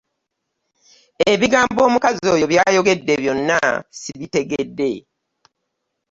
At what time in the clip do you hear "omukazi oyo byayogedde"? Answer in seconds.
1.87-3.13